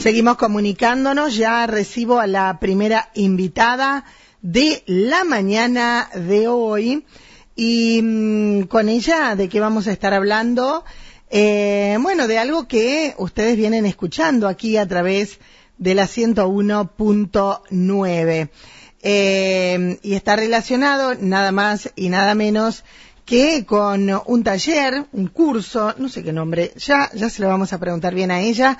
Seguimos 0.00 0.36
comunicándonos, 0.36 1.36
ya 1.36 1.66
recibo 1.66 2.20
a 2.20 2.26
la 2.26 2.58
primera 2.60 3.10
invitada 3.14 4.04
de 4.42 4.82
la 4.86 5.24
mañana 5.24 6.10
de 6.14 6.48
hoy. 6.48 7.04
Y 7.56 8.00
mm, 8.02 8.62
con 8.62 8.88
ella 8.88 9.36
de 9.36 9.48
qué 9.48 9.60
vamos 9.60 9.86
a 9.88 9.92
estar 9.92 10.14
hablando, 10.14 10.84
eh, 11.30 11.98
bueno, 12.00 12.28
de 12.28 12.38
algo 12.38 12.68
que 12.68 13.14
ustedes 13.18 13.56
vienen 13.56 13.84
escuchando 13.84 14.46
aquí 14.48 14.76
a 14.76 14.86
través 14.86 15.40
de 15.76 15.94
la 15.94 16.04
101.9 16.04 18.50
eh, 19.02 19.98
y 20.02 20.14
está 20.14 20.36
relacionado 20.36 21.14
nada 21.14 21.52
más 21.52 21.92
y 21.96 22.08
nada 22.08 22.34
menos 22.34 22.84
que 23.24 23.66
con 23.66 24.10
un 24.26 24.42
taller, 24.42 25.04
un 25.12 25.28
curso, 25.28 25.94
no 25.98 26.08
sé 26.08 26.22
qué 26.22 26.32
nombre, 26.32 26.72
ya, 26.76 27.10
ya 27.12 27.28
se 27.28 27.42
lo 27.42 27.48
vamos 27.48 27.74
a 27.74 27.78
preguntar 27.78 28.14
bien 28.14 28.30
a 28.30 28.40
ella, 28.40 28.78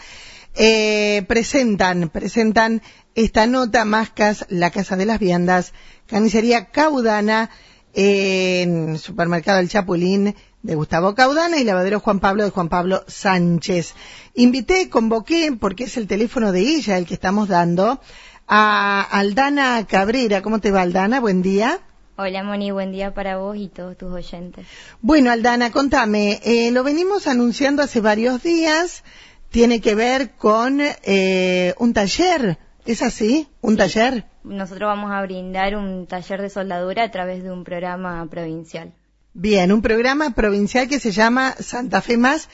eh, 0.54 1.24
presentan, 1.28 2.08
presentan 2.08 2.82
esta 3.14 3.46
nota, 3.46 3.84
Mascas, 3.84 4.46
la 4.48 4.70
Casa 4.70 4.96
de 4.96 5.06
las 5.06 5.18
Viandas, 5.18 5.72
Canicería 6.06 6.66
Caudana, 6.66 7.50
en 7.94 8.98
Supermercado 8.98 9.58
El 9.60 9.68
Chapulín 9.68 10.34
de 10.62 10.74
Gustavo 10.74 11.14
Caudana 11.14 11.58
y 11.58 11.64
Lavadero 11.64 12.00
Juan 12.00 12.20
Pablo 12.20 12.44
de 12.44 12.50
Juan 12.50 12.68
Pablo 12.68 13.04
Sánchez. 13.06 13.94
Invité, 14.34 14.88
convoqué, 14.88 15.56
porque 15.58 15.84
es 15.84 15.96
el 15.96 16.06
teléfono 16.06 16.52
de 16.52 16.60
ella 16.60 16.98
el 16.98 17.06
que 17.06 17.14
estamos 17.14 17.48
dando, 17.48 18.00
a 18.46 19.02
Aldana 19.02 19.86
Cabrera. 19.86 20.42
¿Cómo 20.42 20.60
te 20.60 20.70
va, 20.70 20.82
Aldana? 20.82 21.20
Buen 21.20 21.42
día. 21.42 21.80
Hola 22.16 22.42
Moni, 22.42 22.72
buen 22.72 22.90
día 22.90 23.14
para 23.14 23.36
vos 23.36 23.56
y 23.56 23.68
todos 23.68 23.96
tus 23.96 24.12
oyentes. 24.12 24.66
Bueno, 25.00 25.30
Aldana, 25.30 25.70
contame, 25.70 26.40
eh, 26.42 26.72
lo 26.72 26.82
venimos 26.82 27.28
anunciando 27.28 27.80
hace 27.80 28.00
varios 28.00 28.42
días, 28.42 29.04
tiene 29.50 29.80
que 29.80 29.94
ver 29.94 30.30
con 30.32 30.80
eh, 30.80 31.74
un 31.78 31.92
taller, 31.92 32.58
¿es 32.84 33.02
así? 33.02 33.48
¿Un 33.60 33.76
taller? 33.76 34.24
Nosotros 34.44 34.88
vamos 34.88 35.10
a 35.10 35.22
brindar 35.22 35.76
un 35.76 36.06
taller 36.06 36.42
de 36.42 36.50
soldadura 36.50 37.04
a 37.04 37.10
través 37.10 37.42
de 37.42 37.50
un 37.50 37.64
programa 37.64 38.26
provincial. 38.30 38.92
Bien, 39.34 39.72
un 39.72 39.82
programa 39.82 40.30
provincial 40.30 40.88
que 40.88 40.98
se 40.98 41.12
llama 41.12 41.52
Santa 41.52 42.00
Fe 42.00 42.16
Más. 42.16 42.48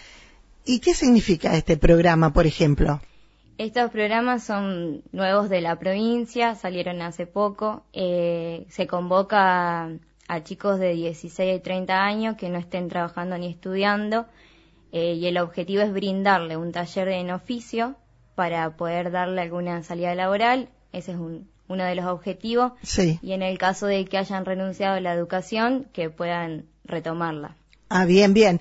¿Y 0.64 0.80
qué 0.80 0.94
significa 0.94 1.54
este 1.56 1.76
programa, 1.76 2.32
por 2.32 2.46
ejemplo? 2.46 3.00
Estos 3.58 3.90
programas 3.90 4.42
son 4.42 5.02
nuevos 5.12 5.48
de 5.48 5.60
la 5.60 5.78
provincia, 5.78 6.54
salieron 6.56 7.00
hace 7.02 7.26
poco. 7.26 7.84
Eh, 7.92 8.66
se 8.68 8.86
convoca 8.86 9.90
a, 10.26 10.42
chicos 10.42 10.80
de 10.80 10.94
16 10.94 11.58
y 11.58 11.60
30 11.60 11.94
años 11.94 12.36
que 12.36 12.48
no 12.48 12.58
estén 12.58 12.88
trabajando 12.88 13.38
ni 13.38 13.48
estudiando 13.48 14.26
eh, 14.94 15.14
y 15.14 15.26
el 15.26 15.38
objetivo 15.38 15.82
es 15.82 15.92
brindarle 15.92 16.56
un 16.56 16.70
taller 16.70 17.08
en 17.08 17.32
oficio 17.32 17.96
para 18.36 18.76
poder 18.76 19.10
darle 19.10 19.42
alguna 19.42 19.82
salida 19.82 20.14
laboral. 20.14 20.68
Ese 20.92 21.10
es 21.10 21.18
uno 21.18 21.84
de 21.84 21.94
los 21.96 22.06
objetivos. 22.06 22.74
Sí. 22.84 23.18
Y 23.20 23.32
en 23.32 23.42
el 23.42 23.58
caso 23.58 23.86
de 23.86 24.04
que 24.04 24.18
hayan 24.18 24.44
renunciado 24.44 24.94
a 24.94 25.00
la 25.00 25.12
educación, 25.12 25.88
que 25.92 26.10
puedan 26.10 26.66
retomarla. 26.84 27.56
Ah, 27.88 28.04
bien, 28.04 28.34
bien. 28.34 28.60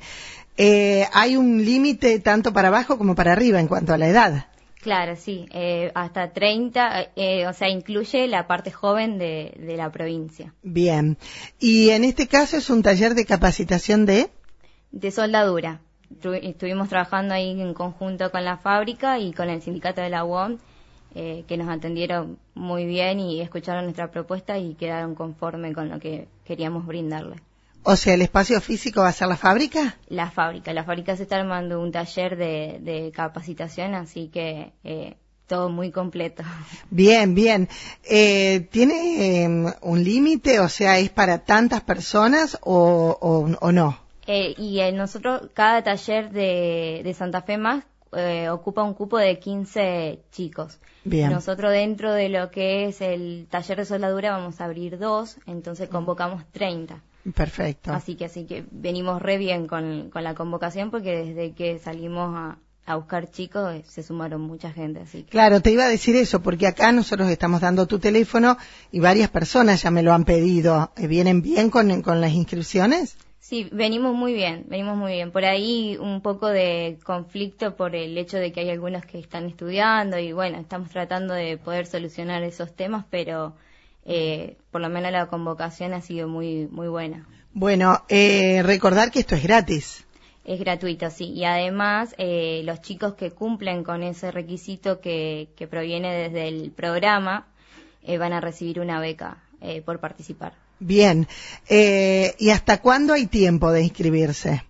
Eh, 0.57 1.05
¿Hay 1.13 1.37
un 1.37 1.63
límite 1.63 2.19
tanto 2.19 2.51
para 2.51 2.69
abajo 2.69 2.97
como 2.97 3.13
para 3.13 3.33
arriba 3.33 3.59
en 3.59 3.67
cuanto 3.67 3.93
a 3.93 3.99
la 3.99 4.07
edad? 4.07 4.47
Claro, 4.81 5.15
sí, 5.15 5.45
eh, 5.51 5.91
hasta 5.93 6.33
30, 6.33 7.11
eh, 7.15 7.45
o 7.45 7.53
sea, 7.53 7.69
incluye 7.69 8.27
la 8.27 8.47
parte 8.47 8.71
joven 8.71 9.19
de, 9.19 9.55
de, 9.59 9.77
la 9.77 9.91
provincia. 9.91 10.51
Bien. 10.63 11.19
Y 11.59 11.91
en 11.91 12.03
este 12.03 12.27
caso 12.27 12.57
es 12.57 12.71
un 12.71 12.81
taller 12.81 13.13
de 13.13 13.25
capacitación 13.25 14.07
de... 14.07 14.31
De 14.91 15.11
soldadura. 15.11 15.79
Estuvimos 16.41 16.89
trabajando 16.89 17.33
ahí 17.33 17.59
en 17.59 17.73
conjunto 17.73 18.31
con 18.31 18.43
la 18.43 18.57
fábrica 18.57 19.19
y 19.19 19.33
con 19.33 19.49
el 19.49 19.61
sindicato 19.61 20.01
de 20.01 20.09
la 20.09 20.23
UOM, 20.23 20.57
eh, 21.15 21.43
que 21.47 21.57
nos 21.57 21.69
atendieron 21.69 22.37
muy 22.55 22.85
bien 22.85 23.19
y 23.19 23.41
escucharon 23.41 23.83
nuestra 23.83 24.11
propuesta 24.11 24.57
y 24.57 24.75
quedaron 24.75 25.15
conforme 25.15 25.73
con 25.73 25.89
lo 25.89 25.99
que 25.99 26.27
queríamos 26.45 26.85
brindarle. 26.85 27.37
O 27.83 27.95
sea, 27.97 28.13
¿el 28.13 28.21
espacio 28.21 28.61
físico 28.61 29.01
va 29.01 29.09
a 29.09 29.11
ser 29.11 29.27
la 29.27 29.35
fábrica? 29.35 29.97
La 30.07 30.31
fábrica. 30.31 30.73
La 30.73 30.85
fábrica 30.85 31.17
se 31.17 31.23
está 31.23 31.35
armando 31.35 31.81
un 31.81 31.91
taller 31.91 32.37
de, 32.37 33.11
capacitación, 33.13 33.93
así 33.93 34.29
que 34.29 34.71
eh, 34.85 35.17
todo 35.47 35.69
muy 35.69 35.91
completo. 35.91 36.43
Bien, 36.89 37.35
bien. 37.35 37.67
Eh, 38.03 38.67
¿Tiene 38.71 39.43
em, 39.43 39.65
un 39.81 40.03
límite? 40.03 40.59
O 40.59 40.69
sea, 40.69 40.97
¿es 40.99 41.09
para 41.09 41.39
tantas 41.39 41.81
personas 41.81 42.57
o, 42.61 43.17
o, 43.59 43.71
no? 43.71 44.02
Eh, 44.27 44.53
y 44.57 44.79
nosotros, 44.93 45.49
cada 45.53 45.83
taller 45.83 46.31
de, 46.31 47.01
de 47.03 47.13
Santa 47.13 47.41
Fe 47.41 47.57
Más 47.57 47.83
ocupa 48.51 48.83
un 48.83 48.93
cupo 48.93 49.17
de 49.17 49.39
15 49.39 50.19
chicos. 50.31 50.79
Bien. 51.03 51.31
Nosotros 51.31 51.71
dentro 51.71 52.13
de 52.13 52.29
lo 52.29 52.51
que 52.51 52.85
es 52.85 53.01
el 53.01 53.47
taller 53.49 53.79
de 53.79 53.85
soldadura 53.85 54.31
vamos 54.37 54.61
a 54.61 54.65
abrir 54.65 54.99
dos, 54.99 55.37
entonces 55.47 55.89
convocamos 55.89 56.43
30. 56.51 57.01
Perfecto. 57.35 57.91
Así 57.91 58.15
que 58.15 58.25
así 58.25 58.45
que 58.45 58.65
venimos 58.71 59.21
re 59.21 59.37
bien 59.37 59.67
con, 59.67 60.09
con 60.09 60.23
la 60.23 60.35
convocación 60.35 60.91
porque 60.91 61.25
desde 61.25 61.53
que 61.53 61.79
salimos 61.79 62.35
a, 62.35 62.57
a 62.85 62.95
buscar 62.95 63.31
chicos 63.31 63.73
eh, 63.73 63.83
se 63.87 64.03
sumaron 64.03 64.41
mucha 64.41 64.71
gente. 64.71 65.01
Así 65.01 65.23
Claro, 65.23 65.61
te 65.61 65.71
iba 65.71 65.85
a 65.85 65.89
decir 65.89 66.15
eso, 66.15 66.41
porque 66.41 66.67
acá 66.67 66.91
nosotros 66.91 67.29
estamos 67.29 67.61
dando 67.61 67.87
tu 67.87 67.99
teléfono 67.99 68.57
y 68.91 68.99
varias 68.99 69.29
personas 69.29 69.81
ya 69.81 69.91
me 69.91 70.03
lo 70.03 70.13
han 70.13 70.25
pedido. 70.25 70.91
Eh, 70.97 71.07
¿Vienen 71.07 71.41
bien 71.41 71.69
con, 71.69 72.01
con 72.01 72.19
las 72.19 72.31
inscripciones? 72.31 73.15
Sí, 73.43 73.67
venimos 73.73 74.15
muy 74.15 74.33
bien, 74.33 74.63
venimos 74.69 74.95
muy 74.95 75.11
bien. 75.11 75.29
Por 75.33 75.43
ahí 75.43 75.97
un 75.99 76.21
poco 76.21 76.47
de 76.47 76.97
conflicto 77.03 77.75
por 77.75 77.93
el 77.93 78.17
hecho 78.17 78.37
de 78.37 78.53
que 78.53 78.61
hay 78.61 78.69
algunos 78.69 79.05
que 79.05 79.19
están 79.19 79.47
estudiando 79.47 80.17
y 80.17 80.31
bueno, 80.31 80.57
estamos 80.59 80.89
tratando 80.89 81.33
de 81.33 81.57
poder 81.57 81.85
solucionar 81.85 82.41
esos 82.43 82.73
temas, 82.73 83.03
pero 83.09 83.53
eh, 84.05 84.55
por 84.71 84.79
lo 84.79 84.87
menos 84.87 85.11
la 85.11 85.27
convocación 85.27 85.93
ha 85.93 85.99
sido 85.99 86.29
muy, 86.29 86.69
muy 86.71 86.87
buena. 86.87 87.27
Bueno, 87.51 88.05
eh, 88.07 88.63
recordar 88.63 89.11
que 89.11 89.19
esto 89.19 89.35
es 89.35 89.43
gratis. 89.43 90.07
Es 90.45 90.57
gratuito, 90.61 91.09
sí. 91.09 91.25
Y 91.33 91.43
además, 91.43 92.15
eh, 92.17 92.61
los 92.63 92.81
chicos 92.81 93.15
que 93.15 93.31
cumplen 93.31 93.83
con 93.83 94.03
ese 94.03 94.31
requisito 94.31 95.01
que, 95.01 95.49
que 95.57 95.67
proviene 95.67 96.13
desde 96.13 96.47
el 96.47 96.71
programa 96.71 97.47
eh, 98.03 98.17
van 98.17 98.31
a 98.31 98.39
recibir 98.39 98.79
una 98.79 99.01
beca 99.01 99.43
eh, 99.59 99.81
por 99.81 99.99
participar. 99.99 100.62
Bien. 100.83 101.27
Eh, 101.69 102.35
¿Y 102.39 102.49
hasta 102.49 102.81
cuándo 102.81 103.13
hay 103.13 103.25
tiempo 103.27 103.71
de 103.71 103.83
inscribirse? 103.83 104.63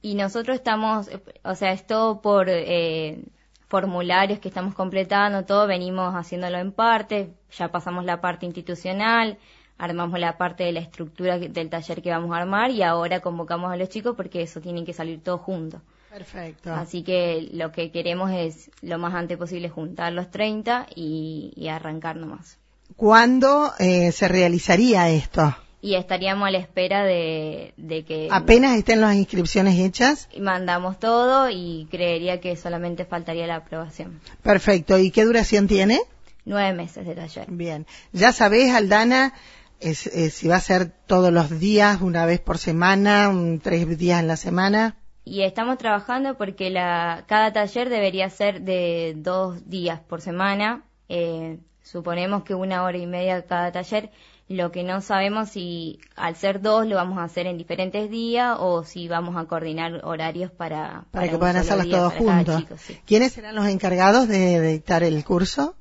Y 0.00 0.14
nosotros 0.14 0.56
estamos, 0.56 1.10
o 1.42 1.54
sea, 1.54 1.72
es 1.72 1.86
todo 1.86 2.20
por 2.20 2.48
eh, 2.48 3.24
formularios 3.68 4.38
que 4.38 4.48
estamos 4.48 4.74
completando, 4.74 5.44
todo 5.44 5.66
venimos 5.66 6.14
haciéndolo 6.14 6.58
en 6.58 6.72
parte, 6.72 7.34
ya 7.56 7.70
pasamos 7.70 8.04
la 8.04 8.20
parte 8.20 8.46
institucional, 8.46 9.38
armamos 9.78 10.20
la 10.20 10.38
parte 10.38 10.64
de 10.64 10.72
la 10.72 10.80
estructura 10.80 11.38
del 11.38 11.70
taller 11.70 12.02
que 12.02 12.10
vamos 12.10 12.32
a 12.32 12.38
armar 12.38 12.70
y 12.70 12.82
ahora 12.82 13.20
convocamos 13.20 13.72
a 13.72 13.76
los 13.76 13.88
chicos 13.88 14.14
porque 14.16 14.42
eso 14.42 14.60
tiene 14.60 14.84
que 14.84 14.92
salir 14.92 15.22
todo 15.22 15.38
junto. 15.38 15.82
Perfecto. 16.08 16.72
Así 16.72 17.02
que 17.02 17.48
lo 17.52 17.72
que 17.72 17.90
queremos 17.90 18.30
es 18.30 18.70
lo 18.80 18.98
más 18.98 19.14
antes 19.14 19.38
posible 19.38 19.70
juntar 19.70 20.12
los 20.12 20.30
30 20.30 20.86
y, 20.94 21.52
y 21.56 21.68
arrancar 21.68 22.16
nomás. 22.16 22.61
¿Cuándo 22.96 23.72
eh, 23.78 24.12
se 24.12 24.28
realizaría 24.28 25.08
esto? 25.10 25.54
y 25.84 25.96
estaríamos 25.96 26.46
a 26.46 26.52
la 26.52 26.58
espera 26.58 27.02
de, 27.02 27.74
que... 28.06 28.28
Apenas 28.30 28.78
estén 28.78 29.00
las 29.00 29.16
inscripciones 29.16 29.76
hechas. 29.80 30.28
Mandamos 30.38 31.00
todo 31.00 31.50
y 31.50 31.88
creería 31.90 32.40
que 32.40 32.56
solamente 32.56 33.04
faltaría 33.04 33.48
la 33.48 33.56
aprobación. 33.56 34.20
Perfecto. 34.42 34.96
¿Y 34.96 35.10
qué 35.10 35.24
duración 35.24 35.66
tiene? 35.66 36.00
Nueve 36.44 36.72
meses 36.72 37.04
de 37.04 37.16
taller. 37.16 37.46
Bien. 37.48 37.84
Ya 38.12 38.32
sabés, 38.32 38.72
Aldana, 38.72 39.34
es, 39.80 39.98
si 39.98 40.46
va 40.46 40.56
a 40.56 40.60
ser 40.60 40.86
todos 40.86 41.32
los 41.32 41.58
días, 41.58 42.00
una 42.00 42.26
vez 42.26 42.38
por 42.38 42.58
semana, 42.58 43.32
tres 43.60 43.98
días 43.98 44.20
en 44.20 44.28
la 44.28 44.36
semana. 44.36 44.94
Y 45.24 45.42
estamos 45.42 45.78
trabajando 45.78 46.38
porque 46.38 46.70
la, 46.70 47.24
cada 47.26 47.52
taller 47.52 47.88
debería 47.88 48.30
ser 48.30 48.62
de 48.62 49.14
dos 49.16 49.68
días 49.68 49.98
por 49.98 50.20
semana. 50.20 50.84
Eh, 51.08 51.58
suponemos 51.82 52.44
que 52.44 52.54
una 52.54 52.84
hora 52.84 52.98
y 52.98 53.06
media 53.06 53.46
cada 53.46 53.72
taller 53.72 54.10
lo 54.48 54.70
que 54.70 54.82
no 54.82 55.00
sabemos 55.00 55.50
si 55.50 55.98
al 56.16 56.36
ser 56.36 56.60
dos 56.60 56.86
lo 56.86 56.96
vamos 56.96 57.18
a 57.18 57.24
hacer 57.24 57.46
en 57.46 57.56
diferentes 57.56 58.10
días 58.10 58.56
o 58.58 58.84
si 58.84 59.08
vamos 59.08 59.36
a 59.36 59.46
coordinar 59.46 60.00
horarios 60.04 60.50
para... 60.50 61.04
Para, 61.10 61.28
que 61.28 61.38
puedan 61.38 61.56
hacerlos 61.56 61.88
todos 61.88 62.12
juntos. 62.14 62.64
¿Quiénes 63.06 63.32
serán 63.32 63.54
los 63.54 63.66
encargados 63.66 64.28
de, 64.28 64.60
dictar 64.60 65.02
el 65.02 65.24
curso? 65.24 65.74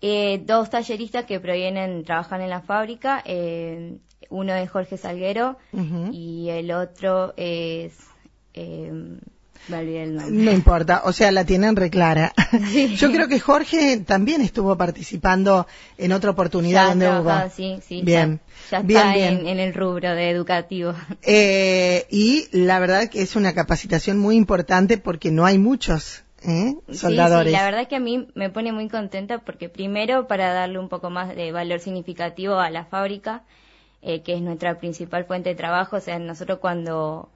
Eh, 0.00 0.42
dos 0.44 0.70
talleristas 0.70 1.24
que 1.24 1.40
provienen, 1.40 2.04
trabajan 2.04 2.40
en 2.40 2.50
la 2.50 2.60
fábrica. 2.60 3.22
Eh, 3.24 3.98
uno 4.30 4.54
es 4.54 4.70
Jorge 4.70 4.96
Salguero 4.96 5.58
y 6.12 6.48
el 6.48 6.72
otro 6.72 7.34
es... 7.36 7.94
Eh, 8.54 9.18
no 9.68 10.52
importa, 10.52 11.02
o 11.04 11.12
sea, 11.12 11.32
la 11.32 11.44
tienen 11.44 11.76
reclara. 11.76 12.32
Yo 12.96 13.10
creo 13.10 13.28
que 13.28 13.40
Jorge 13.40 13.98
también 13.98 14.40
estuvo 14.40 14.76
participando 14.76 15.66
en 15.96 16.12
otra 16.12 16.30
oportunidad 16.30 16.88
donde 16.88 17.08
hubo. 17.08 17.32
Sí, 17.54 17.78
sí, 17.86 18.02
bien. 18.02 18.40
Ya, 18.70 18.78
está 18.80 19.16
En, 19.16 19.58
el 19.58 19.74
rubro 19.74 20.14
de 20.14 20.30
educativo. 20.30 20.94
Eh, 21.22 22.06
y 22.10 22.48
la 22.52 22.78
verdad 22.78 23.08
que 23.08 23.22
es 23.22 23.36
una 23.36 23.54
capacitación 23.54 24.18
muy 24.18 24.36
importante 24.36 24.98
porque 24.98 25.30
no 25.30 25.46
hay 25.46 25.58
muchos 25.58 26.24
¿eh? 26.46 26.74
soldadores. 26.92 27.52
Sí, 27.52 27.56
la 27.56 27.64
verdad 27.64 27.82
es 27.82 27.88
que 27.88 27.96
a 27.96 28.00
mí 28.00 28.28
me 28.34 28.50
pone 28.50 28.72
muy 28.72 28.88
contenta 28.88 29.38
porque 29.38 29.68
primero 29.68 30.26
para 30.26 30.52
darle 30.52 30.78
un 30.78 30.88
poco 30.88 31.10
más 31.10 31.34
de 31.34 31.52
valor 31.52 31.80
significativo 31.80 32.58
a 32.58 32.70
la 32.70 32.84
fábrica, 32.84 33.44
eh, 34.02 34.22
que 34.22 34.34
es 34.34 34.42
nuestra 34.42 34.78
principal 34.78 35.24
fuente 35.24 35.50
de 35.50 35.54
trabajo, 35.54 35.96
o 35.96 36.00
sea, 36.00 36.18
nosotros 36.18 36.58
cuando 36.58 37.30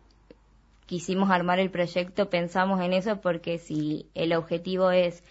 quisimos 0.88 1.30
armar 1.30 1.58
el 1.60 1.70
proyecto 1.70 2.30
pensamos 2.30 2.80
en 2.80 2.94
eso 2.94 3.20
porque 3.20 3.58
si 3.58 4.06
el 4.14 4.32
objetivo 4.32 4.90
es 4.90 5.22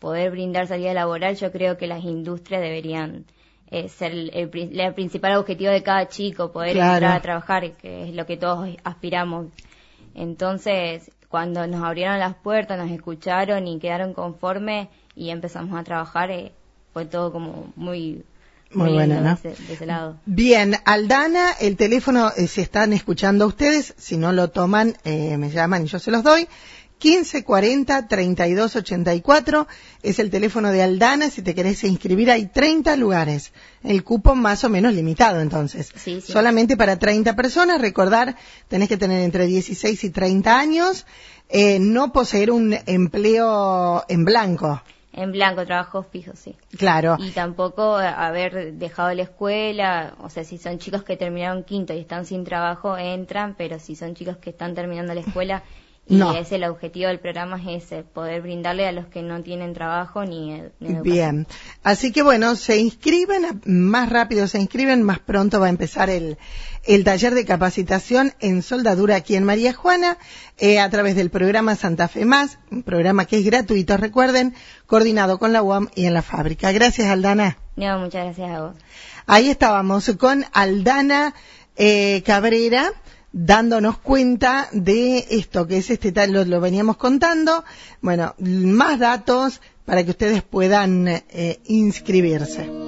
poder 0.00 0.32
brindar 0.32 0.66
salida 0.66 0.92
laboral, 0.92 1.36
yo 1.36 1.52
creo 1.52 1.76
que 1.78 1.86
las 1.86 2.04
industrias 2.04 2.60
deberían 2.60 3.24
eh, 3.70 3.88
ser 3.88 4.12
el, 4.12 4.50
principal 4.94 5.36
objetivo 5.36 5.70
de 5.70 5.84
cada 5.84 6.08
chico, 6.08 6.50
poder 6.50 6.76
entrar 6.76 7.04
a 7.04 7.22
trabajar, 7.22 7.72
que 7.76 8.08
es 8.08 8.14
lo 8.14 8.26
que 8.26 8.36
todos 8.36 8.68
aspiramos. 8.82 9.46
Entonces, 10.14 11.10
cuando 11.28 11.64
nos 11.68 11.84
abrieron 11.84 12.18
las 12.18 12.34
puertas, 12.34 12.76
nos 12.76 12.90
escucharon 12.90 13.68
y 13.68 13.78
quedaron 13.78 14.12
conformes 14.12 14.88
y 15.14 15.30
empezamos 15.30 15.78
a 15.78 15.84
trabajar, 15.84 16.32
eh, 16.32 16.52
fue 16.92 17.06
todo 17.06 17.30
como 17.30 17.72
muy 17.76 18.24
muy, 18.72 18.92
buena, 18.92 19.20
¿no? 19.20 19.38
De 19.42 19.56
ese, 19.72 19.86
lado. 19.86 20.20
Bien, 20.26 20.76
Aldana, 20.84 21.52
el 21.60 21.76
teléfono, 21.76 22.32
eh, 22.36 22.46
si 22.46 22.60
están 22.60 22.92
escuchando 22.92 23.46
ustedes, 23.46 23.94
si 23.96 24.16
no 24.16 24.32
lo 24.32 24.50
toman, 24.50 24.96
eh, 25.04 25.36
me 25.38 25.50
llaman 25.50 25.84
y 25.84 25.86
yo 25.86 25.98
se 25.98 26.10
los 26.10 26.22
doy. 26.22 26.48
1540 26.98 28.08
3284 28.08 29.66
es 30.02 30.18
el 30.18 30.30
teléfono 30.30 30.72
de 30.72 30.82
Aldana. 30.82 31.28
Si 31.28 31.42
te 31.42 31.54
querés 31.54 31.84
inscribir, 31.84 32.30
hay 32.30 32.46
30 32.46 32.96
lugares. 32.96 33.52
El 33.84 34.02
cupo 34.02 34.34
más 34.34 34.64
o 34.64 34.70
menos 34.70 34.94
limitado, 34.94 35.40
entonces. 35.40 35.90
Sí, 35.94 36.22
sí. 36.22 36.32
Solamente 36.32 36.76
para 36.76 36.98
30 36.98 37.36
personas. 37.36 37.80
Recordar, 37.80 38.36
tenés 38.68 38.88
que 38.88 38.96
tener 38.96 39.20
entre 39.20 39.46
16 39.46 40.04
y 40.04 40.10
30 40.10 40.58
años. 40.58 41.06
Eh, 41.48 41.78
no 41.78 42.12
poseer 42.12 42.50
un 42.50 42.76
empleo 42.86 44.04
en 44.08 44.24
blanco. 44.24 44.82
En 45.16 45.32
blanco, 45.32 45.64
trabajo 45.64 46.02
fijo, 46.02 46.32
sí. 46.36 46.54
Claro. 46.76 47.16
Y 47.18 47.30
tampoco 47.30 47.96
haber 47.96 48.74
dejado 48.74 49.14
la 49.14 49.22
escuela, 49.22 50.14
o 50.20 50.28
sea, 50.28 50.44
si 50.44 50.58
son 50.58 50.78
chicos 50.78 51.02
que 51.04 51.16
terminaron 51.16 51.64
quinto 51.64 51.94
y 51.94 51.98
están 51.98 52.26
sin 52.26 52.44
trabajo, 52.44 52.98
entran, 52.98 53.54
pero 53.56 53.78
si 53.78 53.96
son 53.96 54.14
chicos 54.14 54.36
que 54.36 54.50
están 54.50 54.74
terminando 54.74 55.14
la 55.14 55.20
escuela, 55.20 55.62
y 56.08 56.22
es 56.36 56.52
el 56.52 56.62
objetivo 56.64 57.08
del 57.08 57.18
programa 57.18 57.56
es 57.56 57.84
ese, 57.84 58.04
poder 58.04 58.40
brindarle 58.40 58.86
a 58.86 58.92
los 58.92 59.06
que 59.06 59.22
no 59.22 59.42
tienen 59.42 59.74
trabajo 59.74 60.24
ni, 60.24 60.62
Bien. 60.78 61.48
Así 61.82 62.12
que 62.12 62.22
bueno, 62.22 62.54
se 62.54 62.76
inscriben, 62.76 63.60
más 63.64 64.08
rápido 64.08 64.46
se 64.46 64.60
inscriben, 64.60 65.02
más 65.02 65.18
pronto 65.18 65.58
va 65.58 65.66
a 65.66 65.70
empezar 65.70 66.08
el, 66.08 66.38
el 66.84 67.02
taller 67.02 67.34
de 67.34 67.44
capacitación 67.44 68.34
en 68.38 68.62
soldadura 68.62 69.16
aquí 69.16 69.34
en 69.34 69.42
María 69.42 69.72
Juana, 69.72 70.16
eh, 70.58 70.78
a 70.78 70.88
través 70.90 71.16
del 71.16 71.30
programa 71.30 71.74
Santa 71.74 72.06
Fe 72.06 72.24
Más, 72.24 72.60
un 72.70 72.84
programa 72.84 73.24
que 73.24 73.38
es 73.38 73.44
gratuito, 73.44 73.96
recuerden, 73.96 74.54
coordinado 74.86 75.40
con 75.40 75.52
la 75.52 75.62
UAM 75.62 75.88
y 75.96 76.06
en 76.06 76.14
la 76.14 76.22
fábrica. 76.22 76.70
Gracias, 76.70 77.08
Aldana. 77.08 77.58
No, 77.74 77.98
muchas 77.98 78.26
gracias 78.26 78.50
a 78.50 78.60
vos. 78.60 78.76
Ahí 79.26 79.50
estábamos 79.50 80.08
con 80.18 80.44
Aldana 80.52 81.34
eh, 81.74 82.22
Cabrera 82.24 82.92
dándonos 83.36 83.98
cuenta 83.98 84.68
de 84.72 85.26
esto 85.28 85.66
que 85.66 85.76
es 85.76 85.90
este 85.90 86.10
tal, 86.10 86.32
lo, 86.32 86.60
veníamos 86.60 86.96
contando. 86.96 87.64
Bueno, 88.00 88.34
más 88.38 88.98
datos 88.98 89.60
para 89.84 90.02
que 90.04 90.10
ustedes 90.10 90.42
puedan 90.42 91.06
eh, 91.06 91.60
inscribirse. 91.66 92.85